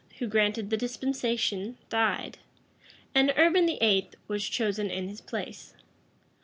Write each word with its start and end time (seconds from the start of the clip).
who 0.17 0.25
granted 0.25 0.71
the 0.71 0.77
dispensation, 0.77 1.77
died; 1.89 2.39
and 3.13 3.31
Urban 3.37 3.67
VIII. 3.67 4.09
was 4.27 4.43
chosen 4.49 4.89
in 4.89 5.07
his 5.07 5.21
place. 5.21 5.75